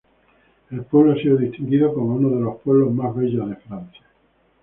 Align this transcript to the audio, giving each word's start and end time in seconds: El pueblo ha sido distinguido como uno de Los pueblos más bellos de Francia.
El 0.71 0.81
pueblo 0.85 1.11
ha 1.13 1.15
sido 1.15 1.37
distinguido 1.37 1.93
como 1.93 2.15
uno 2.15 2.29
de 2.35 2.41
Los 2.41 2.59
pueblos 2.61 2.91
más 2.91 3.13
bellos 3.15 3.47
de 3.47 3.55
Francia. 3.57 4.01